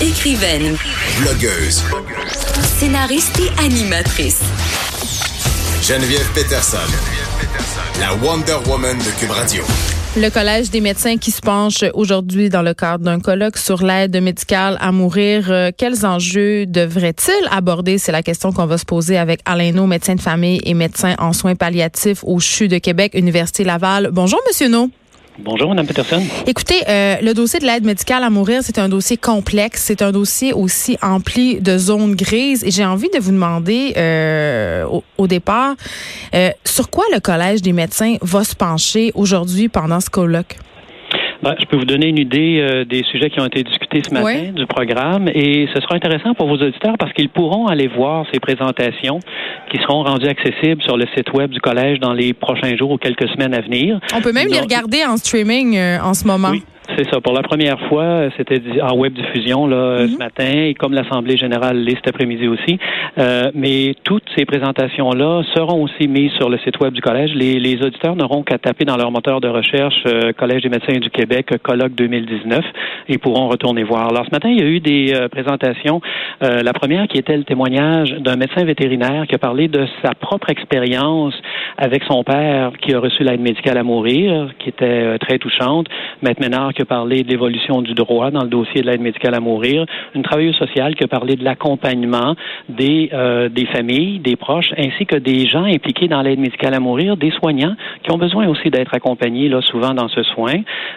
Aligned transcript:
Écrivaine. 0.00 0.76
Blogueuse. 1.20 1.82
Scénariste 2.78 3.40
et 3.40 3.64
animatrice. 3.64 4.40
Geneviève 5.82 6.30
Peterson. 6.36 6.78
La 7.98 8.14
Wonder 8.14 8.58
Woman 8.68 8.96
de 8.96 9.18
Cube 9.18 9.32
Radio. 9.32 9.64
Le 10.16 10.30
Collège 10.30 10.70
des 10.70 10.80
médecins 10.80 11.16
qui 11.16 11.32
se 11.32 11.40
penche 11.40 11.82
aujourd'hui 11.94 12.48
dans 12.48 12.62
le 12.62 12.74
cadre 12.74 13.02
d'un 13.04 13.18
colloque 13.18 13.56
sur 13.56 13.84
l'aide 13.84 14.22
médicale 14.22 14.78
à 14.80 14.92
mourir. 14.92 15.50
Euh, 15.50 15.72
quels 15.76 16.06
enjeux 16.06 16.66
devrait-il 16.66 17.48
aborder? 17.50 17.98
C'est 17.98 18.12
la 18.12 18.22
question 18.22 18.52
qu'on 18.52 18.66
va 18.66 18.78
se 18.78 18.84
poser 18.84 19.18
avec 19.18 19.40
Alain 19.46 19.72
No, 19.72 19.86
médecin 19.86 20.14
de 20.14 20.20
famille 20.20 20.60
et 20.62 20.74
médecin 20.74 21.16
en 21.18 21.32
soins 21.32 21.56
palliatifs 21.56 22.22
au 22.22 22.38
CHU 22.38 22.68
de 22.68 22.78
Québec, 22.78 23.14
Université 23.14 23.64
Laval. 23.64 24.10
Bonjour, 24.12 24.40
Monsieur 24.46 24.68
No. 24.68 24.90
Bonjour, 25.40 25.70
Mme 25.70 25.86
Peterson. 25.86 26.20
Écoutez, 26.48 26.82
euh, 26.88 27.16
le 27.22 27.32
dossier 27.32 27.60
de 27.60 27.64
l'aide 27.64 27.84
médicale 27.84 28.24
à 28.24 28.30
mourir, 28.30 28.62
c'est 28.64 28.78
un 28.78 28.88
dossier 28.88 29.16
complexe. 29.16 29.84
C'est 29.84 30.02
un 30.02 30.10
dossier 30.10 30.52
aussi 30.52 30.98
empli 31.00 31.60
de 31.60 31.78
zones 31.78 32.16
grises. 32.16 32.64
Et 32.64 32.72
j'ai 32.72 32.84
envie 32.84 33.08
de 33.08 33.20
vous 33.20 33.30
demander, 33.30 33.92
euh, 33.96 34.84
au, 35.16 35.26
départ, 35.28 35.76
euh, 36.34 36.50
sur 36.64 36.90
quoi 36.90 37.04
le 37.12 37.20
Collège 37.20 37.62
des 37.62 37.72
médecins 37.72 38.16
va 38.20 38.42
se 38.42 38.56
pencher 38.56 39.12
aujourd'hui 39.14 39.68
pendant 39.68 40.00
ce 40.00 40.10
colloque? 40.10 40.58
Ben, 41.42 41.54
je 41.60 41.66
peux 41.66 41.76
vous 41.76 41.84
donner 41.84 42.08
une 42.08 42.18
idée 42.18 42.58
euh, 42.60 42.84
des 42.84 43.04
sujets 43.04 43.30
qui 43.30 43.40
ont 43.40 43.46
été 43.46 43.62
discutés 43.62 44.02
ce 44.02 44.12
matin 44.12 44.50
du 44.52 44.66
programme 44.66 45.28
et 45.28 45.68
ce 45.72 45.80
sera 45.80 45.94
intéressant 45.94 46.34
pour 46.34 46.48
vos 46.48 46.56
auditeurs 46.56 46.96
parce 46.98 47.12
qu'ils 47.12 47.28
pourront 47.28 47.68
aller 47.68 47.86
voir 47.86 48.26
ces 48.32 48.40
présentations 48.40 49.20
qui 49.70 49.78
seront 49.78 50.02
rendues 50.02 50.28
accessibles 50.28 50.82
sur 50.82 50.96
le 50.96 51.04
site 51.16 51.32
web 51.32 51.50
du 51.50 51.60
collège 51.60 52.00
dans 52.00 52.12
les 52.12 52.32
prochains 52.32 52.76
jours 52.76 52.90
ou 52.90 52.98
quelques 52.98 53.28
semaines 53.28 53.54
à 53.54 53.60
venir. 53.60 54.00
On 54.14 54.20
peut 54.20 54.32
même 54.32 54.48
les 54.48 54.60
regarder 54.60 55.04
en 55.04 55.16
streaming 55.16 55.76
euh, 55.76 56.00
en 56.02 56.14
ce 56.14 56.26
moment. 56.26 56.52
C'est 56.96 57.08
ça. 57.10 57.20
Pour 57.20 57.34
la 57.34 57.42
première 57.42 57.78
fois, 57.88 58.28
c'était 58.36 58.60
en 58.82 58.96
web 58.96 59.12
diffusion 59.12 59.66
là 59.66 60.06
ce 60.06 60.12
mhm. 60.12 60.18
matin 60.18 60.50
et 60.50 60.74
comme 60.74 60.94
l'Assemblée 60.94 61.36
générale 61.36 61.78
l'est 61.78 61.96
cet 61.96 62.08
après-midi 62.08 62.48
aussi. 62.48 62.78
Euh, 63.18 63.50
mais 63.54 63.94
toutes 64.04 64.24
ces 64.36 64.44
présentations-là 64.44 65.42
seront 65.54 65.82
aussi 65.82 66.08
mises 66.08 66.32
sur 66.32 66.48
le 66.48 66.58
site 66.58 66.80
web 66.80 66.92
du 66.92 67.00
collège. 67.00 67.34
Les, 67.34 67.58
les 67.60 67.82
auditeurs 67.82 68.16
n'auront 68.16 68.42
qu'à 68.42 68.58
taper 68.58 68.84
dans 68.84 68.96
leur 68.96 69.10
moteur 69.10 69.40
de 69.40 69.48
recherche 69.48 70.02
euh, 70.06 70.32
Collège 70.32 70.62
des 70.62 70.68
médecins 70.68 70.98
du 70.98 71.10
Québec 71.10 71.52
colloque 71.62 71.94
2019 71.94 72.64
et 73.08 73.18
pourront 73.18 73.48
retourner 73.48 73.84
voir. 73.84 74.08
Alors 74.08 74.24
ce 74.26 74.30
matin, 74.30 74.48
il 74.48 74.58
y 74.58 74.62
a 74.62 74.66
eu 74.66 74.80
des 74.80 75.12
euh, 75.14 75.28
présentations. 75.28 76.00
Euh, 76.42 76.62
la 76.62 76.72
première 76.72 77.06
qui 77.08 77.18
était 77.18 77.36
le 77.36 77.44
témoignage 77.44 78.12
d'un 78.12 78.36
médecin 78.36 78.64
vétérinaire 78.64 79.26
qui 79.26 79.34
a 79.34 79.38
parlé 79.38 79.68
de 79.68 79.86
sa 80.02 80.14
propre 80.14 80.50
expérience 80.50 81.34
avec 81.76 82.02
son 82.04 82.24
père 82.24 82.72
qui 82.80 82.94
a 82.94 83.00
reçu 83.00 83.22
l'aide 83.22 83.40
médicale 83.40 83.78
à 83.78 83.82
mourir, 83.82 84.50
qui 84.58 84.68
était 84.68 85.18
très 85.18 85.38
touchante. 85.38 85.88
Maître 86.22 86.40
Ménard 86.40 86.72
qui 86.74 86.82
a 86.82 86.84
parlé 86.84 87.22
de 87.22 87.28
l'évolution 87.28 87.82
du 87.82 87.94
droit 87.94 88.30
dans 88.30 88.42
le 88.42 88.48
dossier 88.48 88.82
de 88.82 88.86
l'aide 88.86 89.00
médicale 89.00 89.34
à 89.34 89.40
mourir, 89.40 89.84
une 90.14 90.22
travailleuse 90.22 90.56
sociale 90.56 90.94
qui 90.94 91.04
a 91.04 91.08
parlé 91.08 91.36
de 91.36 91.44
l'accompagnement 91.44 92.34
des, 92.68 93.10
euh, 93.12 93.48
des 93.48 93.66
familles, 93.66 94.18
des 94.18 94.36
proches, 94.36 94.72
ainsi 94.76 95.06
que 95.06 95.16
des 95.16 95.46
gens 95.46 95.64
impliqués 95.64 96.08
dans 96.08 96.22
l'aide 96.22 96.38
médicale 96.38 96.74
à 96.74 96.80
mourir, 96.80 97.16
des 97.16 97.30
soignants 97.32 97.74
qui 98.02 98.12
ont 98.12 98.18
besoin 98.18 98.48
aussi 98.48 98.70
d'être 98.70 98.94
accompagnés 98.94 99.48
là 99.48 99.60
souvent 99.62 99.94
dans 99.94 100.08
ce 100.08 100.22
soin. 100.22 100.54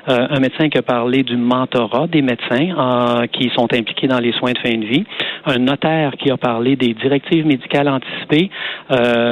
Euh, 0.09 0.27
un 0.29 0.39
médecin 0.39 0.69
qui 0.69 0.77
a 0.77 0.81
parlé 0.81 1.23
du 1.23 1.37
mentorat 1.37 2.07
des 2.07 2.21
médecins 2.21 2.69
euh, 2.77 3.27
qui 3.27 3.49
sont 3.55 3.67
impliqués 3.73 4.07
dans 4.07 4.19
les 4.19 4.33
soins 4.33 4.51
de 4.51 4.59
fin 4.59 4.77
de 4.77 4.85
vie. 4.85 5.03
Un 5.45 5.57
notaire 5.57 6.13
qui 6.17 6.31
a 6.31 6.37
parlé 6.37 6.75
des 6.75 6.93
directives 6.93 7.45
médicales 7.45 7.89
anticipées 7.89 8.49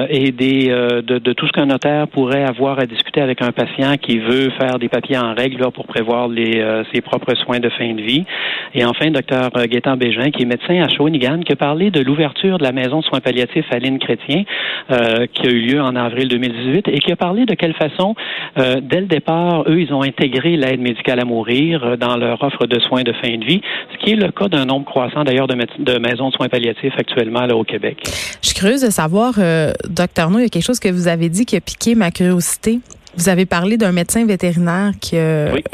et 0.09 0.31
des 0.31 0.69
de, 0.69 1.19
de, 1.19 1.33
tout 1.39 1.47
ce 1.47 1.53
qu'un 1.53 1.67
notaire 1.67 2.09
pourrait 2.09 2.43
avoir 2.43 2.79
à 2.79 2.85
discuter 2.85 3.21
avec 3.21 3.41
un 3.41 3.53
patient 3.53 3.95
qui 3.95 4.19
veut 4.19 4.49
faire 4.59 4.77
des 4.77 4.89
papiers 4.89 5.17
en 5.17 5.33
règle 5.33 5.61
là, 5.61 5.71
pour 5.71 5.87
prévoir 5.87 6.27
les 6.27 6.59
euh, 6.59 6.83
ses, 6.93 6.99
propres 6.99 7.33
soins 7.35 7.59
de 7.59 7.69
fin 7.69 7.93
de 7.93 8.01
vie. 8.01 8.25
Et 8.73 8.83
enfin, 8.83 9.09
docteur 9.09 9.49
euh, 9.55 9.65
Gaétan 9.65 9.95
Bégin, 9.95 10.31
qui 10.31 10.43
est 10.43 10.45
médecin 10.45 10.81
à 10.81 10.89
Shawinigan, 10.89 11.39
qui 11.39 11.53
a 11.53 11.55
parlé 11.55 11.91
de 11.91 12.01
l'ouverture 12.01 12.57
de 12.57 12.63
la 12.63 12.73
maison 12.73 12.99
de 12.99 13.05
soins 13.05 13.21
palliatifs 13.21 13.71
à 13.71 13.79
Lynn 13.79 13.99
Chrétien, 13.99 14.43
euh, 14.91 15.27
qui 15.33 15.47
a 15.47 15.49
eu 15.49 15.61
lieu 15.61 15.81
en 15.81 15.95
avril 15.95 16.27
2018, 16.27 16.89
et 16.89 16.99
qui 16.99 17.11
a 17.13 17.15
parlé 17.15 17.45
de 17.45 17.53
quelle 17.53 17.73
façon, 17.73 18.15
dès 18.57 18.99
le 18.99 19.05
départ, 19.05 19.63
eux, 19.67 19.79
ils 19.79 19.93
ont 19.93 20.01
intégré 20.01 20.57
l'aide 20.57 20.81
médicale 20.81 21.21
à 21.21 21.25
mourir 21.25 21.97
dans 21.97 22.17
leur 22.17 22.43
offre 22.43 22.65
de 22.65 22.79
soins 22.79 23.03
de 23.03 23.13
fin 23.13 23.37
de 23.37 23.45
vie, 23.45 23.61
ce 23.93 23.97
qui 24.03 24.11
est 24.11 24.15
le 24.15 24.31
cas 24.31 24.47
d'un 24.47 24.65
nombre 24.65 24.85
croissant 24.85 25.23
d'ailleurs 25.23 25.47
de, 25.47 25.55
maisons 25.99 26.29
de 26.29 26.33
soins 26.33 26.49
palliatifs 26.49 26.93
actuellement 26.97 27.45
là, 27.45 27.55
au 27.55 27.63
Québec. 27.63 27.97
Je 28.41 28.47
suis 28.47 28.55
curieuse 28.55 28.81
de 28.81 28.91
savoir, 28.91 29.35
docteur 29.89 30.29
No, 30.31 30.39
il 30.39 30.43
y 30.43 30.45
a 30.45 30.49
quelque 30.49 30.65
chose 30.65 30.79
que 30.79 30.89
vous 30.89 31.07
avez 31.07 31.18
dit 31.27 31.45
qui 31.45 31.57
a 31.57 31.61
piqué 31.61 31.95
ma 31.95 32.11
curiosité. 32.11 32.79
Vous 33.17 33.27
avez 33.27 33.45
parlé 33.45 33.75
d'un 33.75 33.91
médecin 33.91 34.25
vétérinaire 34.25 34.93
qui, 35.01 35.17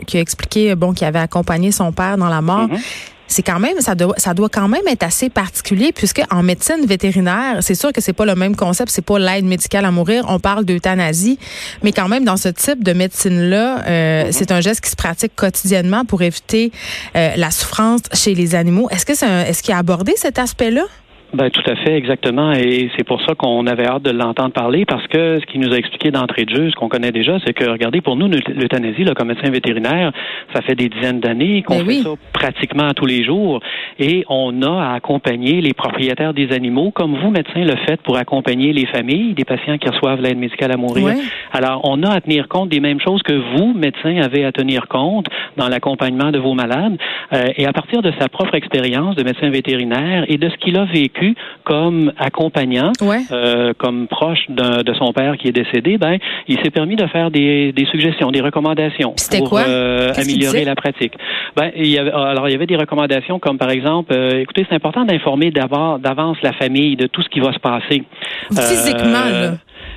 qui 0.08 0.18
a 0.18 0.20
expliqué 0.20 0.74
bon 0.74 0.94
qu'il 0.94 1.06
avait 1.06 1.20
accompagné 1.20 1.72
son 1.72 1.92
père 1.92 2.18
dans 2.18 2.30
la 2.30 2.42
mort. 2.42 2.68
Mm-hmm. 2.68 2.80
c'est 3.28 3.44
quand 3.44 3.60
même 3.60 3.82
ça 3.82 3.96
doit 3.96 4.16
ça 4.18 4.34
doit 4.34 4.50
quand 4.50 4.68
même 4.68 4.88
être 4.88 5.04
assez 5.04 5.30
particulier 5.30 5.92
puisque 5.92 6.22
en 6.32 6.44
médecine 6.44 6.86
vétérinaire, 6.86 7.58
c'est 7.62 7.76
sûr 7.76 7.92
que 7.92 8.02
c'est 8.02 8.14
pas 8.14 8.26
le 8.26 8.36
même 8.36 8.56
concept, 8.56 8.90
c'est 8.90 9.04
pas 9.04 9.20
l'aide 9.20 9.46
médicale 9.46 9.86
à 9.86 9.92
mourir, 9.92 10.26
on 10.30 10.40
parle 10.40 10.64
d'euthanasie, 10.64 11.38
mais 11.84 11.92
quand 11.92 12.08
même 12.08 12.24
dans 12.24 12.38
ce 12.38 12.50
type 12.50 12.84
de 12.84 12.94
médecine 12.94 13.50
là, 13.50 13.84
euh, 13.86 14.24
mm-hmm. 14.24 14.32
c'est 14.32 14.52
un 14.52 14.62
geste 14.62 14.82
qui 14.82 14.90
se 14.90 14.96
pratique 14.96 15.36
quotidiennement 15.36 16.06
pour 16.06 16.22
éviter 16.22 16.72
euh, 17.16 17.32
la 17.36 17.52
souffrance 17.52 18.02
chez 18.14 18.34
les 18.34 18.56
animaux. 18.56 18.88
Est-ce 18.90 19.06
que 19.06 19.14
c'est 19.16 19.28
est-ce 19.28 19.62
qu'il 19.62 19.74
a 19.74 19.78
abordé 19.78 20.14
cet 20.16 20.40
aspect-là? 20.40 20.86
Ben, 21.34 21.50
tout 21.50 21.64
à 21.70 21.76
fait, 21.76 21.96
exactement. 21.96 22.54
Et 22.54 22.90
c'est 22.96 23.04
pour 23.04 23.22
ça 23.22 23.36
qu'on 23.36 23.68
avait 23.68 23.86
hâte 23.86 24.04
de 24.04 24.12
l'entendre 24.12 24.52
parler 24.52 24.86
parce 24.86 25.06
que 25.08 25.40
ce 25.40 25.46
qu'il 25.46 25.60
nous 25.62 25.74
a 25.74 25.78
expliqué 25.78 26.12
d'entrée 26.12 26.46
de 26.46 26.56
jeu, 26.56 26.70
ce 26.70 26.76
qu'on 26.76 26.88
connaît 26.88 27.12
déjà, 27.12 27.38
c'est 27.46 27.54
que, 27.54 27.66
regardez, 27.66 28.02
pour 28.02 28.16
nous, 28.16 28.28
l'euthanasie, 28.28 29.04
là, 29.04 29.14
comme 29.14 29.30
médecin 29.30 29.50
vétérinaire, 29.50 30.12
ça 30.54 30.62
fait 30.62 30.76
des 30.76 30.88
dizaines 30.88 31.20
d'années 31.20 31.64
qu'on 31.64 31.80
ben 31.80 31.88
fait 31.88 32.02
ça 32.04 32.10
pratiquement 32.34 32.94
tous 32.94 33.06
les 33.06 33.24
jours. 33.24 33.60
Et 34.00 34.24
on 34.30 34.62
a 34.62 34.92
à 34.92 34.94
accompagner 34.94 35.62
les 35.62 35.74
propriétaires 35.74 36.34
des 36.34 36.52
animaux, 36.52 36.92
comme 36.92 37.18
vous, 37.18 37.30
médecins, 37.30 37.64
le 37.64 37.76
faites 37.86 38.02
pour 38.02 38.18
accompagner 38.18 38.72
les 38.72 38.86
familles 38.86 39.34
des 39.34 39.46
patients 39.46 39.78
qui 39.78 39.90
reçoivent 39.90 40.22
l'aide 40.22 40.38
médicale 40.38 40.72
à 40.72 40.78
mourir. 40.78 41.16
Alors, 41.52 41.82
on 41.84 42.04
a 42.04 42.12
à 42.12 42.22
tenir 42.22 42.48
compte 42.48 42.70
des 42.70 42.80
mêmes 42.80 43.00
choses 43.00 43.24
que 43.24 43.34
vous, 43.34 43.74
médecins, 43.74 44.22
avez 44.22 44.46
à 44.46 44.52
tenir 44.52 44.88
compte 44.88 45.28
dans 45.58 45.68
l'accompagnement 45.68 46.32
de 46.32 46.40
vos 46.40 46.54
malades. 46.54 46.98
Euh, 47.34 47.48
et 47.58 47.66
à 47.66 47.74
partir 47.74 48.02
de 48.02 48.12
sa 48.20 48.30
propre 48.30 48.56
expérience 48.56 49.16
de 49.16 49.24
médecin 49.24 49.50
vétérinaire 49.50 50.26
et 50.28 50.38
de 50.38 50.50
ce 50.50 50.56
qu'il 50.58 50.78
a 50.78 50.86
vécu, 50.86 51.25
comme 51.64 52.12
accompagnant, 52.18 52.92
euh, 53.32 53.74
comme 53.78 54.08
proche 54.08 54.46
de 54.50 54.94
son 54.94 55.14
père 55.14 55.38
qui 55.38 55.48
est 55.48 55.52
décédé, 55.52 55.98
ben 55.98 56.18
il 56.48 56.60
s'est 56.62 56.70
permis 56.70 56.96
de 56.96 57.08
faire 57.08 57.32
des, 57.32 57.74
suggestions, 57.92 58.32
des 58.32 58.42
recommandations 58.42 59.16
pour 59.38 59.58
euh, 59.58 60.12
améliorer 60.16 60.66
la 60.66 60.76
pratique. 60.76 61.14
Ben 61.56 61.72
il 61.76 61.88
y 61.88 61.98
avait, 61.98 62.12
alors 62.12 62.48
il 62.48 62.52
y 62.52 62.56
avait 62.56 62.68
des 62.68 62.76
recommandations 62.76 63.40
comme 63.40 63.58
par 63.58 63.70
exemple, 63.70 64.14
euh, 64.14 64.42
écoutez, 64.42 64.66
c'est 64.70 64.76
important 64.76 65.06
d'informer 65.06 65.52
d'avance 65.52 66.38
la 66.44 66.54
famille 66.54 66.96
de 66.96 67.08
tout 67.08 67.22
ce 67.22 67.30
qui 67.30 67.40
va 67.40 67.54
se 67.54 67.60
passer. 67.60 68.04
Physiquement, 68.52 69.30
là. 69.32 69.52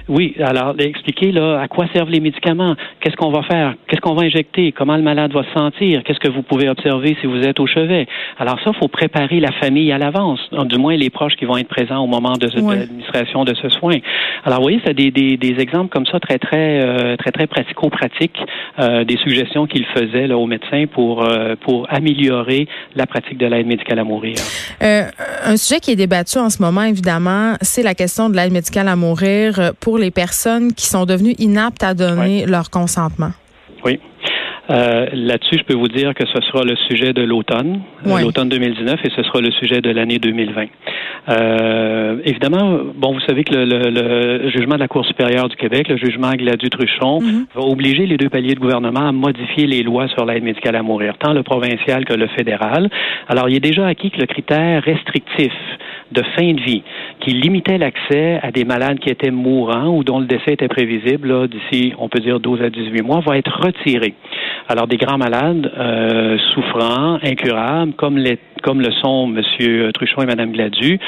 Oui, 0.09 0.35
alors 0.41 0.75
expliquer 0.79 1.33
là 1.33 1.61
à 1.61 1.69
quoi 1.69 1.87
servent 1.93 2.11
les 2.11 2.21
médicaments, 2.21 2.75
qu'est-ce 3.01 3.17
qu'on 3.17 3.31
va 3.31 3.43
faire, 3.43 3.75
qu'est-ce 3.87 4.01
qu'on 4.01 4.15
va 4.15 4.25
injecter, 4.25 4.73
comment 4.73 4.97
le 4.97 5.03
malade 5.03 5.33
va 5.33 5.43
se 5.45 5.53
sentir, 5.53 6.03
qu'est-ce 6.03 6.19
que 6.19 6.29
vous 6.29 6.43
pouvez 6.43 6.69
observer 6.69 7.15
si 7.21 7.27
vous 7.27 7.43
êtes 7.43 7.61
au 7.61 7.67
chevet? 7.67 8.07
Alors 8.39 8.59
ça, 8.65 8.73
faut 8.73 8.89
préparer 8.89 9.39
la 9.39 9.53
famille 9.53 9.93
à 9.93 9.99
l'avance, 9.99 10.41
du 10.65 10.79
moins 10.79 10.97
les 10.97 11.11
proches 11.11 11.37
qui 11.37 11.45
vont 11.45 11.59
être 11.59 11.69
présents 11.69 12.03
au 12.03 12.07
moment 12.07 12.33
de, 12.33 12.49
l'administration 12.49 13.45
de 13.45 13.55
ce 13.55 13.69
soin. 13.69 13.97
Alors 14.45 14.61
vous 14.61 14.65
voyez, 14.65 14.81
c'est 14.85 14.95
des, 14.95 15.11
des, 15.11 15.37
des, 15.37 15.61
exemples 15.61 15.91
comme 15.91 16.07
ça 16.07 16.21
très 16.21 16.39
très 16.39 16.81
euh, 16.81 17.17
très 17.17 17.31
très 17.31 17.47
pratico-pratiques, 17.47 18.39
euh, 18.79 19.05
des 19.05 19.19
suggestions 19.19 19.67
qu'il 19.67 19.85
faisait 19.87 20.27
là 20.27 20.39
aux 20.39 20.47
médecins 20.47 20.87
pour 20.87 21.25
euh, 21.25 21.55
pour 21.61 21.87
améliorer 21.91 22.67
la 22.97 23.07
pratique 23.07 23.37
de 23.37 23.47
l'aide 23.47 23.67
médicale 23.67 23.99
à 23.99 24.05
mourir. 24.05 24.37
un 24.81 25.57
sujet 25.57 25.81
qui 25.81 25.91
est 25.91 25.97
débattu 25.97 26.39
en 26.39 26.49
ce 26.49 26.63
moment, 26.63 26.83
évidemment, 26.83 27.55
c'est 27.61 27.83
la 27.83 27.95
question 27.95 28.31
de 28.31 28.37
l'aide 28.37 28.53
médicale 28.53 28.89
à 28.89 28.97
mourir 28.97 29.73
pour 29.81 29.98
les 29.99 30.11
personnes 30.11 30.73
qui 30.73 30.87
sont 30.87 31.05
devenues 31.05 31.35
inaptes 31.39 31.83
à 31.83 31.95
donner 31.95 32.47
leur 32.47 32.71
consentement? 32.71 33.33
Oui. 33.85 34.01
Euh, 34.71 35.07
là-dessus, 35.15 35.57
je 35.59 35.65
peux 35.65 35.75
vous 35.75 35.89
dire 35.89 36.15
que 36.15 36.25
ce 36.27 36.43
sera 36.43 36.63
le 36.63 36.77
sujet 36.89 37.15
de 37.15 37.23
l'automne, 37.23 37.81
euh, 38.07 38.21
l'automne 38.21 38.51
2019, 38.51 39.01
et 39.03 39.11
ce 39.17 39.23
sera 39.23 39.41
le 39.41 39.51
sujet 39.53 39.81
de 39.81 39.91
l'année 39.91 40.19
2020. 40.19 40.67
Euh, 41.31 42.19
évidemment, 42.25 42.81
bon, 42.95 43.15
vous 43.15 43.21
savez 43.21 43.45
que 43.45 43.55
le, 43.55 44.51
jugement 44.51 44.75
de 44.75 44.81
la 44.81 44.89
Cour 44.89 45.07
supérieure 45.07 45.49
du 45.49 45.57
Québec, 45.57 45.89
le 45.89 45.97
jugement 45.97 46.33
Gladu-Truchon, 46.33 47.21
mhm. 47.21 47.47
va 47.55 47.63
obliger 47.63 48.07
les 48.07 48.19
deux 48.19 48.29
paliers 48.29 48.55
de 48.55 48.61
gouvernement 48.61 49.09
à 49.09 49.13
modifier 49.13 49.67
les 49.67 49.83
lois 49.83 50.07
sur 50.09 50.27
l'aide 50.27 50.43
médicale 50.43 50.77
à 50.77 50.83
mourir, 50.83 51.15
tant 51.19 51.33
le 51.33 51.43
provincial 51.43 52.05
que 52.05 52.15
le 52.15 52.29
fédéral. 52.29 52.91
Alors, 53.29 53.49
il 53.49 53.57
est 53.57 53.61
déjà 53.61 53.87
acquis 53.87 54.11
que 54.11 54.21
le 54.21 54.27
critère 54.27 54.83
restrictif 54.83 55.53
de 56.13 56.23
fin 56.37 56.53
de 56.53 56.61
vie 56.61 56.83
qui 57.21 57.31
limitait 57.31 57.79
l'accès 57.79 58.41
à 58.43 58.51
des 58.51 58.65
malades 58.65 58.99
qui 59.01 59.11
étaient 59.11 59.31
mourants 59.31 59.89
ou 59.89 60.05
dont 60.05 60.21
le 60.21 60.27
décès 60.27 60.53
était 60.53 60.69
prévisible 60.69 61.49
d'ici, 61.49 61.93
on 61.99 62.09
peut 62.09 62.21
dire, 62.21 62.41
12 62.41 62.63
à 62.63 62.71
18 62.71 63.03
mois, 63.03 63.21
va 63.21 63.37
être 63.37 63.61
retiré. 63.61 64.15
Alors, 64.69 64.87
des 64.87 64.97
grands 64.97 65.19
malades 65.19 65.71
euh, 65.79 66.37
souffrants, 66.55 67.19
incurables, 67.23 67.95
comme, 67.95 68.19
les, 68.19 68.39
comme 68.63 68.81
le 68.81 68.93
sont 68.93 69.33
M. 69.35 69.93
Truchon 69.93 70.23
et 70.23 70.27
Mme 70.27 70.53
Gladu, 70.53 70.99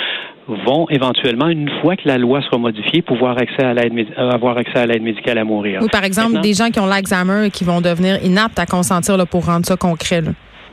vont 0.48 0.86
éventuellement, 0.88 1.48
une 1.48 1.70
fois 1.80 1.96
que 1.96 2.08
la 2.08 2.18
loi 2.18 2.40
sera 2.42 2.58
modifiée, 2.58 3.02
pouvoir 3.02 3.38
accès 3.38 3.62
à 3.62 3.74
l'aide, 3.74 3.92
euh, 4.18 4.30
avoir 4.30 4.56
accès 4.56 4.78
à 4.78 4.86
l'aide 4.86 5.02
médicale 5.02 5.38
à 5.38 5.44
mourir. 5.44 5.80
Oui, 5.82 5.88
par 5.92 6.04
exemple, 6.04 6.40
des 6.40 6.54
gens 6.54 6.70
qui 6.70 6.80
ont 6.80 6.86
l'Alzheimer 6.86 7.46
et 7.46 7.50
qui 7.50 7.64
vont 7.64 7.80
devenir 7.80 8.22
inaptes 8.24 8.58
à 8.58 8.66
consentir 8.66 9.16
là, 9.16 9.26
pour 9.26 9.46
rendre 9.46 9.66
ça 9.66 9.76
concret. 9.76 10.22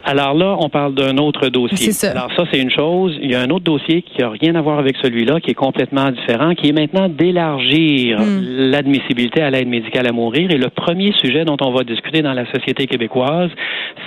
Alors 0.03 0.33
là, 0.33 0.55
on 0.59 0.69
parle 0.69 0.94
d'un 0.95 1.17
autre 1.17 1.49
dossier. 1.49 1.91
Ça. 1.91 2.11
Alors 2.11 2.31
ça, 2.35 2.44
c'est 2.51 2.59
une 2.61 2.71
chose. 2.71 3.17
Il 3.21 3.29
y 3.31 3.35
a 3.35 3.41
un 3.41 3.49
autre 3.49 3.65
dossier 3.65 4.01
qui 4.03 4.21
n'a 4.21 4.29
rien 4.29 4.55
à 4.55 4.61
voir 4.61 4.79
avec 4.79 4.95
celui-là, 5.01 5.41
qui 5.41 5.51
est 5.51 5.55
complètement 5.55 6.09
différent, 6.11 6.53
qui 6.55 6.69
est 6.69 6.71
maintenant 6.71 7.09
d'élargir 7.09 8.19
Hmm. 8.19 8.41
l'admissibilité 8.71 9.41
à 9.41 9.49
l'aide 9.49 9.67
médicale 9.67 10.07
à 10.07 10.11
mourir. 10.11 10.49
Et 10.51 10.57
le 10.57 10.69
premier 10.69 11.11
sujet 11.13 11.44
dont 11.45 11.57
on 11.61 11.71
va 11.71 11.83
discuter 11.83 12.21
dans 12.21 12.33
la 12.33 12.45
société 12.51 12.88
québécoise, 12.88 13.49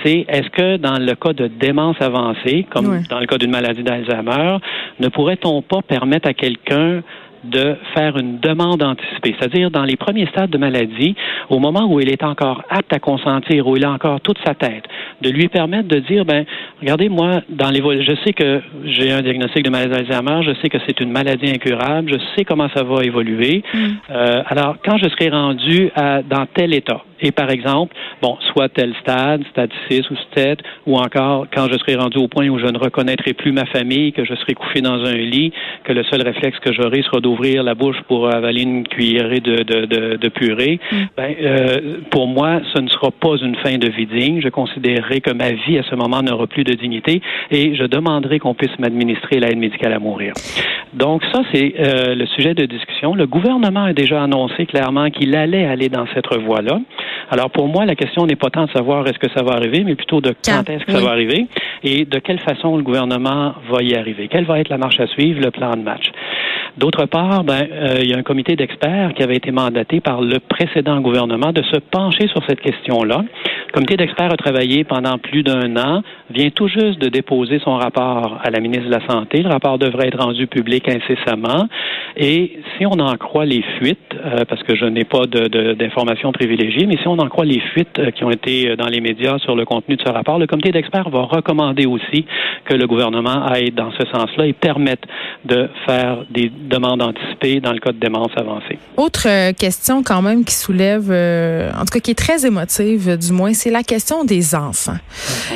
c'est 0.03 0.25
est-ce 0.27 0.49
que 0.49 0.77
dans 0.77 0.97
le 0.97 1.13
cas 1.15 1.33
de 1.33 1.47
démence 1.47 1.97
avancée, 2.01 2.65
comme 2.69 2.87
Ouais. 2.87 3.01
dans 3.09 3.19
le 3.19 3.27
cas 3.27 3.37
d'une 3.37 3.51
maladie 3.51 3.83
d'Alzheimer, 3.83 4.57
ne 4.99 5.07
pourrait-on 5.07 5.61
pas 5.61 5.81
permettre 5.81 6.27
à 6.27 6.33
quelqu'un 6.33 7.01
de 7.43 7.75
faire 7.95 8.17
une 8.17 8.37
demande 8.39 8.83
anticipée, 8.83 9.35
c'est-à-dire 9.39 9.71
dans 9.71 9.83
les 9.83 9.95
premiers 9.95 10.27
stades 10.27 10.51
de 10.51 10.59
maladie, 10.59 11.15
au 11.49 11.57
moment 11.57 11.91
où 11.91 11.99
il 11.99 12.07
est 12.11 12.21
encore 12.23 12.61
apte 12.69 12.93
à 12.93 12.99
consentir, 12.99 13.65
où 13.67 13.75
il 13.77 13.83
a 13.83 13.91
encore 13.91 14.21
toute 14.21 14.37
sa 14.45 14.53
tête, 14.53 14.83
de 15.21 15.29
lui 15.29 15.47
permettre 15.47 15.87
de 15.87 15.99
dire, 15.99 16.25
ben, 16.25 16.45
regardez, 16.81 17.09
moi, 17.09 17.41
dans 17.49 17.69
les, 17.69 17.79
je 17.79 18.15
sais 18.25 18.33
que 18.33 18.61
j'ai 18.85 19.11
un 19.11 19.21
diagnostic 19.21 19.63
de 19.63 19.69
maladie 19.69 19.91
d'Alzheimer, 19.91 20.43
je 20.43 20.53
sais 20.61 20.69
que 20.69 20.77
c'est 20.87 20.99
une 20.99 21.11
maladie 21.11 21.49
incurable, 21.49 22.11
je 22.11 22.19
sais 22.35 22.43
comment 22.43 22.67
ça 22.75 22.83
va 22.83 23.03
évoluer. 23.03 23.63
Euh, 24.09 24.43
alors, 24.47 24.77
quand 24.83 24.97
je 24.97 25.07
serai 25.09 25.29
rendu 25.29 25.91
à, 25.95 26.21
dans 26.23 26.45
tel 26.53 26.73
état, 26.73 27.03
et 27.21 27.31
par 27.31 27.51
exemple, 27.51 27.95
bon, 28.21 28.37
soit 28.51 28.69
tel 28.69 28.95
stade, 29.01 29.43
stade 29.51 29.69
6 29.89 30.09
ou 30.09 30.15
7, 30.35 30.59
ou 30.87 30.97
encore 30.97 31.45
quand 31.53 31.67
je 31.71 31.77
serai 31.77 31.95
rendu 31.95 32.17
au 32.17 32.27
point 32.27 32.47
où 32.49 32.57
je 32.57 32.65
ne 32.65 32.79
reconnaîtrai 32.79 33.33
plus 33.33 33.51
ma 33.51 33.65
famille, 33.65 34.11
que 34.11 34.25
je 34.25 34.33
serai 34.33 34.55
couché 34.55 34.81
dans 34.81 35.05
un 35.05 35.13
lit, 35.13 35.53
que 35.83 35.93
le 35.93 36.03
seul 36.05 36.23
réflexe 36.23 36.57
que 36.59 36.73
j'aurai 36.73 37.03
sera 37.03 37.19
d'ouvrir 37.19 37.63
la 37.63 37.75
bouche 37.75 38.01
pour 38.07 38.33
avaler 38.33 38.63
une 38.63 38.87
cuillerée 38.87 39.39
de, 39.39 39.57
de, 39.57 39.85
de, 39.85 40.17
de 40.17 40.29
purée, 40.29 40.79
ben, 41.15 41.35
euh, 41.41 41.97
pour 42.09 42.27
moi, 42.27 42.61
ce 42.73 42.81
ne 42.81 42.87
sera 42.89 43.11
pas 43.11 43.35
une 43.41 43.55
fin 43.57 43.77
de 43.77 43.89
vie 43.89 44.07
digne. 44.07 44.41
Je 44.41 44.49
considérerai 44.49 45.21
que 45.21 45.31
ma 45.31 45.51
vie 45.51 45.77
à 45.77 45.83
ce 45.83 45.93
moment 45.95 46.23
n'aura 46.23 46.47
plus 46.47 46.63
de 46.63 46.70
dignité 46.75 47.21
et 47.51 47.75
je 47.75 47.83
demanderai 47.83 48.39
qu'on 48.39 48.53
puisse 48.53 48.77
m'administrer 48.79 49.39
l'aide 49.39 49.57
médicale 49.57 49.93
à 49.93 49.99
mourir. 49.99 50.33
Donc 50.93 51.23
ça, 51.31 51.41
c'est 51.53 51.73
euh, 51.79 52.15
le 52.15 52.25
sujet 52.27 52.53
de 52.53 52.65
discussion. 52.65 53.15
Le 53.15 53.25
gouvernement 53.27 53.85
a 53.85 53.93
déjà 53.93 54.21
annoncé 54.23 54.65
clairement 54.65 55.09
qu'il 55.09 55.35
allait 55.35 55.65
aller 55.65 55.89
dans 55.89 56.05
cette 56.13 56.27
voie-là. 56.45 56.79
Alors 57.29 57.49
pour 57.49 57.67
moi, 57.67 57.85
la 57.85 57.95
question 57.95 58.25
n'est 58.25 58.35
pas 58.35 58.49
tant 58.49 58.65
de 58.65 58.71
savoir 58.71 59.07
est-ce 59.07 59.19
que 59.19 59.29
ça 59.35 59.43
va 59.43 59.53
arriver, 59.53 59.83
mais 59.85 59.95
plutôt 59.95 60.19
de 60.21 60.29
quand, 60.45 60.63
Quand? 60.65 60.69
est-ce 60.69 60.83
que 60.85 60.91
Oui. 60.91 60.97
ça 60.99 61.05
va 61.05 61.11
arriver 61.11 61.47
et 61.83 62.05
de 62.05 62.19
quelle 62.19 62.39
façon 62.39 62.75
le 62.77 62.83
gouvernement 62.83 63.53
va 63.71 63.81
y 63.81 63.95
arriver. 63.95 64.27
Quelle 64.27 64.45
va 64.45 64.59
être 64.59 64.69
la 64.69 64.77
marche 64.77 64.99
à 64.99 65.07
suivre, 65.07 65.39
le 65.41 65.49
plan 65.51 65.71
de 65.71 65.81
match? 65.81 66.11
D'autre 66.77 67.05
part, 67.05 67.43
ben, 67.43 67.67
euh, 67.71 67.95
il 68.01 68.09
y 68.09 68.13
a 68.13 68.17
un 68.17 68.23
comité 68.23 68.55
d'experts 68.55 69.13
qui 69.15 69.23
avait 69.23 69.35
été 69.35 69.51
mandaté 69.51 69.99
par 69.99 70.21
le 70.21 70.39
précédent 70.39 70.99
gouvernement 71.01 71.51
de 71.51 71.61
se 71.63 71.77
pencher 71.79 72.27
sur 72.27 72.41
cette 72.47 72.61
question-là. 72.61 73.23
Le 73.67 73.71
comité 73.73 73.97
d'experts 73.97 74.31
a 74.31 74.37
travaillé 74.37 74.83
pendant 74.83 75.17
plus 75.17 75.43
d'un 75.43 75.75
an, 75.77 76.01
vient 76.31 76.49
tout 76.49 76.67
juste 76.67 76.99
de 76.99 77.09
déposer 77.09 77.59
son 77.63 77.75
rapport 77.77 78.39
à 78.43 78.49
la 78.49 78.59
ministre 78.59 78.85
de 78.85 78.91
la 78.91 79.05
Santé. 79.07 79.41
Le 79.43 79.49
rapport 79.49 79.77
devrait 79.77 80.07
être 80.07 80.19
rendu 80.19 80.47
public 80.47 80.87
incessamment. 80.89 81.67
Et 82.17 82.59
si 82.77 82.85
on 82.85 82.91
en 82.99 83.15
croit 83.17 83.45
les 83.45 83.63
fuites, 83.77 83.97
euh, 84.13 84.43
parce 84.47 84.63
que 84.63 84.75
je 84.75 84.85
n'ai 84.85 85.03
pas 85.05 85.25
de- 85.27 85.47
de- 85.47 85.73
d'informations 85.73 86.31
privilégiées, 86.31 86.85
mais 86.85 86.97
si 86.97 87.07
on 87.07 87.17
en 87.19 87.27
croit 87.29 87.45
les 87.45 87.59
fuites 87.73 87.99
euh, 87.99 88.11
qui 88.11 88.23
ont 88.23 88.31
été 88.31 88.69
euh, 88.71 88.75
dans 88.75 88.87
les 88.87 89.01
médias 89.01 89.37
sur 89.39 89.55
le 89.55 89.65
contenu 89.65 89.95
de 89.95 90.01
ce 90.05 90.09
rapport, 90.11 90.37
le 90.39 90.47
comité 90.47 90.71
d'experts 90.71 91.09
va 91.09 91.21
recommander 91.21 91.85
aussi 91.85 92.25
que 92.65 92.73
le 92.73 92.87
gouvernement 92.87 93.45
aille 93.45 93.71
dans 93.71 93.91
ce 93.91 94.05
sens-là 94.11 94.45
et 94.47 94.53
permette 94.53 95.03
de 95.45 95.69
faire 95.85 96.19
des 96.29 96.49
demandes 96.49 97.01
anticipées 97.01 97.59
dans 97.59 97.71
le 97.73 97.79
cas 97.79 97.91
de 97.91 97.97
démence 97.99 98.31
avancée. 98.35 98.77
Autre 98.97 99.51
question 99.53 100.03
quand 100.03 100.21
même 100.21 100.43
qui 100.45 100.53
soulève, 100.55 101.07
euh, 101.09 101.69
en 101.71 101.81
tout 101.85 101.93
cas 101.93 101.99
qui 101.99 102.11
est 102.11 102.15
très 102.17 102.45
émotive 102.45 103.17
du 103.17 103.31
moins, 103.31 103.53
c'est 103.53 103.71
la 103.71 103.83
question 103.83 104.23
des 104.25 104.53
enfants. 104.55 104.97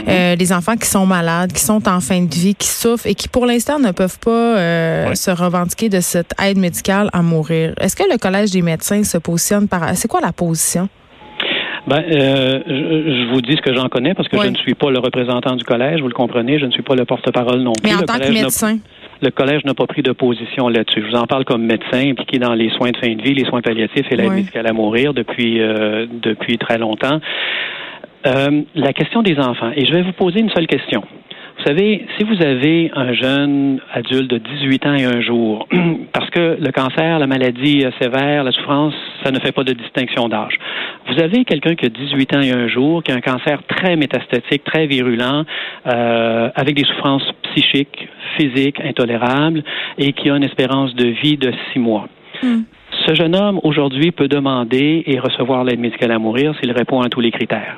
Euh, 0.07 0.35
des 0.35 0.51
enfants 0.53 0.64
qui 0.73 0.87
sont 0.87 1.05
malades, 1.05 1.53
qui 1.53 1.61
sont 1.61 1.87
en 1.87 1.99
fin 1.99 2.21
de 2.23 2.33
vie, 2.33 2.55
qui 2.55 2.67
souffrent 2.67 3.07
et 3.07 3.13
qui 3.13 3.27
pour 3.27 3.45
l'instant 3.45 3.77
ne 3.79 3.91
peuvent 3.91 4.19
pas 4.19 4.31
euh, 4.31 5.13
se 5.13 5.31
revendiquer 5.31 5.89
de 5.89 5.99
cette 5.99 6.33
aide 6.41 6.57
médicale 6.57 7.09
à 7.13 7.21
mourir. 7.21 7.73
Est-ce 7.79 7.95
que 7.95 8.03
le 8.11 8.17
Collège 8.17 8.51
des 8.51 8.61
médecins 8.61 9.03
se 9.03 9.17
positionne 9.19 9.67
par... 9.67 9.95
C'est 9.95 10.07
quoi 10.07 10.21
la 10.21 10.31
position? 10.31 10.89
Ben, 11.87 12.03
euh, 12.03 12.63
je, 12.65 12.73
je 12.73 13.31
vous 13.31 13.41
dis 13.41 13.55
ce 13.55 13.61
que 13.61 13.75
j'en 13.75 13.89
connais 13.89 14.15
parce 14.15 14.27
que 14.27 14.41
je 14.41 14.47
ne 14.47 14.55
suis 14.55 14.73
pas 14.73 14.89
le 14.89 14.97
représentant 14.97 15.55
du 15.55 15.63
collège, 15.63 16.01
vous 16.01 16.07
le 16.07 16.15
comprenez, 16.15 16.57
je 16.57 16.65
ne 16.65 16.71
suis 16.71 16.81
pas 16.81 16.95
le 16.95 17.05
porte-parole 17.05 17.61
non 17.61 17.73
plus. 17.73 17.91
Mais 17.91 17.95
en 17.95 17.99
le 17.99 18.05
tant 18.05 18.17
que 18.17 18.31
médecin, 18.31 18.79
le 19.21 19.29
collège 19.29 19.63
n'a 19.65 19.75
pas 19.75 19.85
pris 19.85 20.01
de 20.01 20.11
position 20.11 20.67
là-dessus. 20.67 21.03
Je 21.05 21.11
vous 21.11 21.21
en 21.21 21.27
parle 21.27 21.45
comme 21.45 21.63
médecin 21.63 22.09
impliqué 22.09 22.39
dans 22.39 22.53
les 22.53 22.69
soins 22.71 22.89
de 22.89 22.97
fin 22.97 23.13
de 23.13 23.21
vie, 23.21 23.35
les 23.35 23.45
soins 23.45 23.61
palliatifs 23.61 24.07
et 24.09 24.15
l'aide 24.15 24.31
médicale 24.31 24.65
à 24.67 24.73
mourir 24.73 25.13
depuis 25.13 25.61
euh, 25.61 26.07
depuis 26.23 26.57
très 26.57 26.79
longtemps. 26.79 27.19
Euh, 28.25 28.63
la 28.73 28.93
question 28.93 29.21
des 29.21 29.37
enfants. 29.37 29.71
Et 29.75 29.85
je 29.85 29.93
vais 29.93 30.01
vous 30.01 30.13
poser 30.13 30.39
une 30.39 30.49
seule 30.49 30.67
question. 30.67 31.03
Vous 31.57 31.63
savez, 31.63 32.05
si 32.17 32.25
vous 32.25 32.43
avez 32.43 32.91
un 32.95 33.13
jeune 33.13 33.79
adulte 33.93 34.29
de 34.29 34.37
18 34.37 34.85
ans 34.87 34.93
et 34.93 35.05
un 35.05 35.21
jour, 35.21 35.67
parce 36.13 36.29
que 36.31 36.57
le 36.59 36.71
cancer, 36.71 37.17
la 37.17 37.27
maladie 37.27 37.85
sévère, 38.01 38.43
la 38.43 38.51
souffrance, 38.51 38.93
ça 39.23 39.31
ne 39.31 39.39
fait 39.39 39.51
pas 39.51 39.63
de 39.63 39.73
distinction 39.73 40.27
d'âge. 40.27 40.57
Vous 41.07 41.21
avez 41.21 41.45
quelqu'un 41.45 41.75
qui 41.75 41.85
a 41.85 41.89
18 41.89 42.35
ans 42.35 42.41
et 42.41 42.51
un 42.51 42.67
jour, 42.67 43.03
qui 43.03 43.11
a 43.11 43.15
un 43.15 43.21
cancer 43.21 43.61
très 43.67 43.95
métastatique, 43.95 44.63
très 44.63 44.85
virulent, 44.87 45.45
euh, 45.87 46.49
avec 46.55 46.75
des 46.75 46.83
souffrances 46.83 47.31
psychiques, 47.43 48.07
physiques 48.37 48.81
intolérables, 48.81 49.63
et 49.97 50.13
qui 50.13 50.29
a 50.29 50.35
une 50.35 50.43
espérance 50.43 50.93
de 50.95 51.07
vie 51.07 51.37
de 51.37 51.53
six 51.71 51.79
mois. 51.79 52.07
Hmm. 52.43 52.63
Ce 53.07 53.13
jeune 53.13 53.35
homme, 53.35 53.59
aujourd'hui, 53.63 54.11
peut 54.11 54.27
demander 54.27 55.03
et 55.05 55.19
recevoir 55.19 55.63
l'aide 55.63 55.79
médicale 55.79 56.11
à 56.11 56.19
mourir 56.19 56.53
s'il 56.59 56.71
répond 56.71 57.01
à 57.01 57.09
tous 57.09 57.21
les 57.21 57.31
critères. 57.31 57.77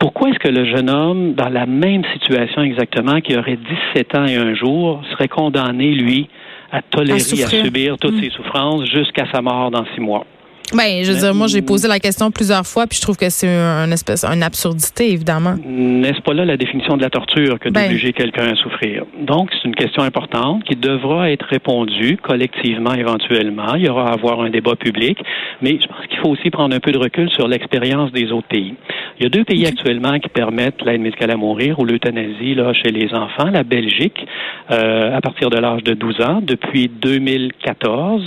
Pourquoi 0.00 0.30
est-ce 0.30 0.38
que 0.38 0.48
le 0.48 0.64
jeune 0.64 0.88
homme, 0.88 1.34
dans 1.34 1.50
la 1.50 1.66
même 1.66 2.02
situation 2.14 2.62
exactement, 2.62 3.20
qui 3.20 3.36
aurait 3.36 3.58
17 3.94 4.14
ans 4.14 4.24
et 4.24 4.36
un 4.36 4.54
jour, 4.54 5.02
serait 5.12 5.28
condamné, 5.28 5.92
lui, 5.92 6.26
à 6.72 6.80
tolérer, 6.80 7.18
À 7.18 7.46
subir 7.46 7.98
toutes 7.98 8.14
Mm. 8.14 8.22
ces 8.22 8.30
souffrances 8.30 8.84
jusqu'à 8.86 9.26
sa 9.30 9.42
mort 9.42 9.70
dans 9.70 9.84
six 9.94 10.00
mois? 10.00 10.24
Ben, 10.72 11.04
je 11.04 11.12
veux 11.12 11.18
dire, 11.18 11.34
moi 11.34 11.46
j'ai 11.46 11.62
posé 11.62 11.88
la 11.88 11.98
question 11.98 12.30
plusieurs 12.30 12.66
fois, 12.66 12.86
puis 12.86 12.96
je 12.96 13.02
trouve 13.02 13.16
que 13.16 13.28
c'est 13.28 13.48
un 13.48 13.90
espèce, 13.90 14.24
une 14.24 14.42
absurdité 14.42 15.12
évidemment. 15.12 15.56
N'est-ce 15.64 16.20
pas 16.20 16.34
là 16.34 16.44
la 16.44 16.56
définition 16.56 16.96
de 16.96 17.02
la 17.02 17.10
torture 17.10 17.58
que 17.58 17.68
Ben. 17.68 17.84
d'obliger 17.84 18.12
quelqu'un 18.12 18.52
à 18.52 18.54
souffrir? 18.56 19.04
Donc, 19.20 19.50
c'est 19.52 19.68
une 19.68 19.74
question 19.74 20.02
importante 20.02 20.64
qui 20.64 20.76
devra 20.76 21.30
être 21.30 21.46
répondue 21.46 22.18
collectivement 22.22 22.94
éventuellement. 22.94 23.74
Il 23.74 23.84
y 23.84 23.88
aura 23.88 24.10
à 24.10 24.12
avoir 24.12 24.40
un 24.40 24.50
débat 24.50 24.76
public, 24.76 25.18
mais 25.60 25.78
je 25.80 25.86
pense 25.86 26.06
qu'il 26.08 26.18
faut 26.18 26.28
aussi 26.28 26.50
prendre 26.50 26.74
un 26.74 26.80
peu 26.80 26.92
de 26.92 26.98
recul 26.98 27.30
sur 27.30 27.48
l'expérience 27.48 28.12
des 28.12 28.30
autres 28.32 28.48
pays. 28.48 28.74
Il 29.18 29.24
y 29.24 29.26
a 29.26 29.28
deux 29.28 29.44
pays 29.44 29.66
actuellement 29.66 30.18
qui 30.18 30.28
permettent 30.28 30.82
l'aide 30.82 31.00
médicale 31.00 31.30
à 31.30 31.36
mourir 31.36 31.78
ou 31.78 31.84
l'euthanasie 31.84 32.54
là, 32.54 32.72
chez 32.72 32.90
les 32.90 33.12
enfants. 33.12 33.50
La 33.50 33.64
Belgique, 33.64 34.26
euh, 34.70 35.16
à 35.16 35.20
partir 35.20 35.50
de 35.50 35.58
l'âge 35.58 35.82
de 35.84 35.94
12 35.94 36.20
ans, 36.22 36.40
depuis 36.42 36.88
2014. 36.88 38.22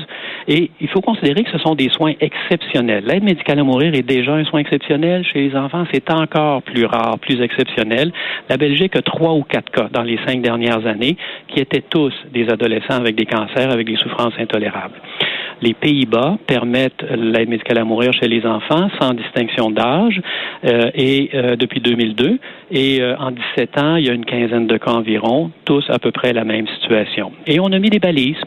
Et 0.47 0.71
il 0.81 0.89
faut 0.89 1.01
considérer 1.01 1.43
que 1.43 1.51
ce 1.51 1.57
sont 1.57 1.75
des 1.75 1.89
soins 1.89 2.13
L'aide 2.73 3.23
médicale 3.23 3.59
à 3.59 3.63
mourir 3.63 3.93
est 3.93 4.03
déjà 4.03 4.33
un 4.33 4.43
soin 4.45 4.59
exceptionnel. 4.59 5.23
Chez 5.25 5.47
les 5.47 5.55
enfants, 5.55 5.85
c'est 5.91 6.11
encore 6.11 6.61
plus 6.63 6.85
rare, 6.85 7.17
plus 7.19 7.41
exceptionnel. 7.41 8.11
La 8.49 8.57
Belgique 8.57 8.95
a 8.95 9.01
trois 9.01 9.33
ou 9.33 9.43
quatre 9.43 9.71
cas 9.71 9.89
dans 9.91 10.03
les 10.03 10.19
cinq 10.25 10.41
dernières 10.41 10.85
années 10.85 11.17
qui 11.47 11.59
étaient 11.59 11.83
tous 11.89 12.13
des 12.33 12.49
adolescents 12.49 12.95
avec 12.95 13.15
des 13.15 13.25
cancers, 13.25 13.71
avec 13.71 13.87
des 13.87 13.95
souffrances 13.97 14.33
intolérables. 14.39 14.99
Les 15.61 15.73
Pays-Bas 15.73 16.37
permettent 16.45 17.03
l'aide 17.09 17.47
médicale 17.49 17.77
à 17.77 17.85
mourir 17.85 18.11
chez 18.13 18.27
les 18.27 18.45
enfants 18.45 18.89
sans 18.99 19.13
distinction 19.13 19.71
d'âge 19.71 20.21
euh, 20.65 20.91
et 20.93 21.29
euh, 21.33 21.55
depuis 21.55 21.79
2002 21.79 22.39
et 22.71 23.01
euh, 23.01 23.15
en 23.17 23.31
17 23.31 23.77
ans, 23.77 23.95
il 23.95 24.07
y 24.07 24.09
a 24.09 24.13
une 24.13 24.25
quinzaine 24.25 24.67
de 24.67 24.77
cas 24.77 24.91
environ, 24.91 25.51
tous 25.63 25.85
à 25.89 25.99
peu 25.99 26.11
près 26.11 26.33
la 26.33 26.43
même 26.43 26.67
situation. 26.79 27.31
Et 27.45 27.59
on 27.59 27.71
a 27.71 27.79
mis 27.79 27.89
des 27.89 27.99
balises. 27.99 28.41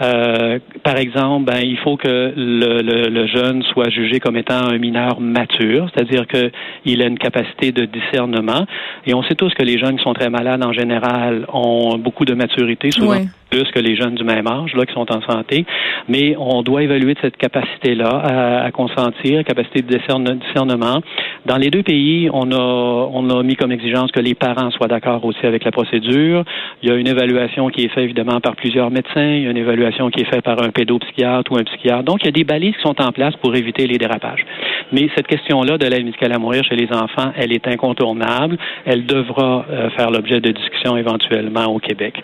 Euh, 0.00 0.58
par 0.82 0.96
exemple, 0.96 1.44
ben, 1.52 1.60
il 1.62 1.76
faut 1.78 1.96
que 1.96 2.32
le, 2.34 2.82
le, 2.82 3.08
le 3.08 3.26
jeune 3.26 3.62
soit 3.72 3.90
jugé 3.90 4.20
comme 4.20 4.36
étant 4.36 4.66
un 4.68 4.78
mineur 4.78 5.20
mature, 5.20 5.88
c'est-à-dire 5.92 6.26
qu'il 6.26 7.02
a 7.02 7.06
une 7.06 7.18
capacité 7.18 7.72
de 7.72 7.84
discernement. 7.84 8.66
Et 9.06 9.14
on 9.14 9.22
sait 9.22 9.34
tous 9.34 9.52
que 9.54 9.62
les 9.62 9.78
jeunes 9.78 9.96
qui 9.96 10.02
sont 10.02 10.14
très 10.14 10.30
malades 10.30 10.64
en 10.64 10.72
général 10.72 11.46
ont 11.52 11.98
beaucoup 11.98 12.24
de 12.24 12.34
maturité, 12.34 12.90
souvent. 12.90 13.20
Plus 13.52 13.70
que 13.70 13.80
les 13.80 13.94
jeunes 13.96 14.14
du 14.14 14.24
même 14.24 14.46
âge 14.46 14.72
là 14.74 14.86
qui 14.86 14.94
sont 14.94 15.12
en 15.12 15.20
santé, 15.30 15.66
mais 16.08 16.34
on 16.38 16.62
doit 16.62 16.82
évaluer 16.82 17.14
cette 17.20 17.36
capacité-là 17.36 18.64
à, 18.64 18.70
consentir, 18.70 19.44
capacité 19.44 19.82
de 19.82 19.88
discerne- 19.94 20.38
discernement. 20.38 21.00
Dans 21.44 21.58
les 21.58 21.68
deux 21.68 21.82
pays, 21.82 22.30
on 22.32 22.50
a 22.50 23.08
on 23.12 23.28
a 23.28 23.42
mis 23.42 23.56
comme 23.56 23.72
exigence 23.72 24.10
que 24.10 24.20
les 24.20 24.34
parents 24.34 24.70
soient 24.70 24.88
d'accord 24.88 25.22
aussi 25.24 25.44
avec 25.44 25.64
la 25.64 25.70
procédure. 25.70 26.44
Il 26.82 26.88
y 26.88 26.92
a 26.92 26.96
une 26.96 27.08
évaluation 27.08 27.68
qui 27.68 27.84
est 27.84 27.88
faite 27.88 28.04
évidemment 28.04 28.40
par 28.40 28.56
plusieurs 28.56 28.90
médecins, 28.90 29.32
il 29.36 29.42
y 29.42 29.46
a 29.46 29.50
une 29.50 29.56
évaluation 29.66 30.08
qui 30.10 30.22
est 30.22 30.30
faite 30.32 30.42
par 30.42 30.62
un 30.62 30.70
pédopsychiatre 30.70 31.52
ou 31.52 31.56
un 31.56 31.64
psychiatre. 31.64 32.04
Donc 32.04 32.20
il 32.22 32.26
y 32.26 32.28
a 32.28 32.32
des 32.32 32.44
balises 32.44 32.74
qui 32.76 32.82
sont 32.82 33.00
en 33.02 33.12
place 33.12 33.34
pour 33.42 33.54
éviter 33.54 33.86
les 33.86 33.98
dérapages. 33.98 34.46
Mais 34.92 35.08
cette 35.14 35.26
question-là 35.26 35.76
de 35.76 35.86
l'aide 35.86 36.04
médicale 36.04 36.32
à 36.32 36.38
mourir 36.38 36.64
chez 36.64 36.76
les 36.76 36.90
enfants, 36.92 37.32
elle 37.36 37.52
est 37.52 37.66
incontournable. 37.68 38.56
Elle 38.86 39.04
devra 39.04 39.66
euh, 39.70 39.90
faire 39.90 40.10
l'objet 40.10 40.40
de 40.40 40.50
discussions 40.50 40.96
éventuellement 40.96 41.66
au 41.66 41.78
Québec. 41.78 42.14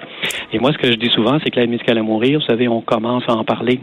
Et 0.53 0.59
moi, 0.59 0.73
ce 0.73 0.79
que 0.79 0.89
je 0.91 0.97
dis 0.97 1.11
souvent, 1.19 1.39
c'est 1.43 1.51
que 1.51 1.59
l'aide 1.59 1.71
médicale 1.71 1.99
à 1.99 2.03
mourir, 2.03 2.39
vous 2.39 2.47
savez, 2.47 2.69
on 2.69 2.81
commence 2.81 3.25
à 3.29 3.33
en 3.33 3.45
parler. 3.45 3.81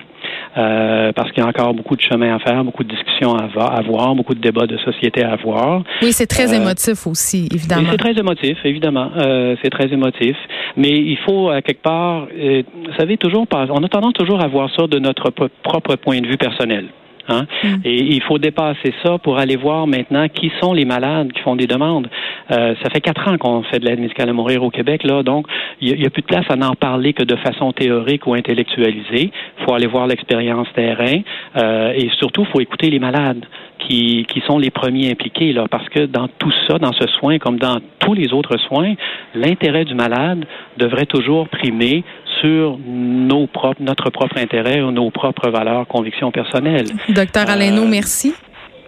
Euh, 0.58 1.12
parce 1.14 1.32
qu'il 1.32 1.44
y 1.44 1.46
a 1.46 1.50
encore 1.50 1.74
beaucoup 1.74 1.98
de 1.98 2.02
chemin 2.02 2.34
à 2.34 2.40
faire, 2.40 2.64
beaucoup 2.64 2.86
de 2.86 2.90
discussions 2.90 3.36
à 3.36 3.44
avoir, 3.78 4.16
beaucoup 4.16 4.34
de 4.34 4.40
débats 4.40 4.66
de 4.66 4.78
société 4.78 5.24
à 5.24 5.34
avoir. 5.34 5.84
Oui, 6.02 6.14
c'est 6.14 6.28
très 6.28 6.54
euh, 6.54 6.62
émotif 6.62 7.06
aussi, 7.08 7.50
évidemment. 7.54 7.90
C'est 7.92 7.98
très 7.98 8.18
émotif, 8.18 8.58
évidemment. 8.64 9.10
Euh, 9.18 9.56
c'est 9.62 9.70
très 9.70 9.92
émotif. 9.92 10.38
Mais 10.78 10.92
il 10.92 11.18
faut, 11.26 11.50
à 11.50 11.62
quelque 11.62 11.82
part, 11.82 12.28
vous 12.28 12.94
savez, 12.98 13.18
toujours, 13.18 13.46
on 13.52 13.84
a 13.84 13.90
tendance 13.90 14.14
toujours 14.14 14.42
à 14.42 14.48
voir 14.48 14.70
ça 14.76 14.88
de 14.88 14.98
notre 14.98 15.30
propre 15.30 15.96
point 15.96 16.22
de 16.22 16.28
vue 16.28 16.38
personnel. 16.38 16.86
Hein? 17.28 17.46
Mm. 17.64 17.68
Et 17.84 18.04
il 18.16 18.22
faut 18.24 18.38
dépasser 18.38 18.94
ça 19.04 19.18
pour 19.18 19.38
aller 19.38 19.56
voir 19.56 19.88
maintenant 19.88 20.28
qui 20.28 20.52
sont 20.62 20.74
les 20.74 20.86
malades 20.86 21.32
qui 21.34 21.42
font 21.42 21.56
des 21.56 21.68
demandes. 21.68 22.08
Euh, 22.52 22.76
ça 22.84 22.90
fait 22.90 23.02
quatre 23.02 23.28
ans 23.28 23.38
qu'on 23.38 23.64
fait 23.64 23.80
de 23.80 23.86
l'aide 23.86 24.00
médicale 24.00 24.30
à 24.30 24.34
mourir 24.34 24.64
au 24.64 24.70
Québec, 24.70 25.04
là, 25.04 25.24
donc 25.24 25.48
il 25.82 25.98
n'y 25.98 26.06
a, 26.06 26.10
plus 26.10 26.22
de 26.22 26.28
place 26.28 26.46
à 26.50 26.56
n'en 26.56 26.74
parler 26.74 27.14
que 27.14 27.24
de 27.24 27.36
façon 27.38 27.72
théorique 27.72 28.28
ou 28.28 28.34
intellectualisée. 28.34 29.32
Il 29.60 29.66
faut 29.66 29.74
aller 29.74 29.88
voir 29.88 30.08
l'expérience 30.08 30.68
terrain 30.76 31.22
euh, 31.58 31.94
et 31.96 32.10
surtout, 32.20 32.42
il 32.42 32.52
faut 32.52 32.62
écouter 32.62 32.90
les 32.90 33.00
malades 33.00 33.46
qui, 33.80 34.26
qui 34.30 34.42
sont 34.48 34.58
les 34.58 34.70
premiers 34.70 35.12
impliqués, 35.12 35.54
là, 35.54 35.66
parce 35.70 35.88
que 35.90 36.06
dans 36.06 36.28
tout 36.28 36.54
ça, 36.68 36.78
dans 36.78 36.94
ce 36.94 37.08
soin, 37.08 37.40
comme 37.40 37.58
dans 37.58 37.80
tous 38.00 38.14
les 38.14 38.34
autres 38.34 38.58
soins, 38.58 38.94
l'intérêt 39.34 39.86
du 39.86 39.96
malade 39.96 40.46
devrait 40.78 41.06
toujours 41.06 41.48
primer 41.50 42.04
sur 42.46 42.78
nos 42.86 43.48
propres, 43.48 43.82
notre 43.82 44.10
propre 44.10 44.38
intérêt 44.38 44.82
ou 44.82 44.92
nos 44.92 45.10
propres 45.10 45.50
valeurs, 45.50 45.88
convictions 45.88 46.32
personnelles. 46.32 46.88
Docteur 47.10 47.50
Alain, 47.50 47.76
euh, 47.78 47.88
merci. 47.88 48.34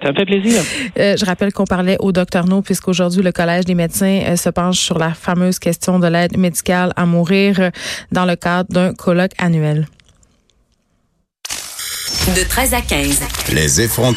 Ça 0.04 0.12
me 0.12 0.16
fait 0.16 0.26
plaisir. 0.26 0.62
Euh, 1.00 1.16
je 1.18 1.26
rappelle 1.26 1.52
qu'on 1.52 1.66
parlait 1.66 1.98
au 2.00 2.12
docteur 2.12 2.46
No, 2.46 2.62
puisqu'aujourd'hui, 2.62 3.24
le 3.24 3.32
Collège 3.32 3.66
des 3.66 3.74
médecins 3.74 4.22
euh, 4.28 4.36
se 4.36 4.50
penche 4.50 4.78
sur 4.78 5.00
la 5.00 5.12
fameuse 5.12 5.58
question 5.58 5.98
de 5.98 6.08
l'aide 6.08 6.38
médicale 6.38 6.94
à 6.96 7.08
mourir 7.08 7.72
dans 8.12 8.26
le 8.26 8.36
cadre 8.36 8.72
d'un 8.72 8.94
colloque 8.94 9.32
annuel. 9.40 9.88
De 12.36 12.48
13 12.48 12.74
à 12.74 12.82
15. 12.82 13.24
Les 13.56 13.82
effrontés. 13.82 14.16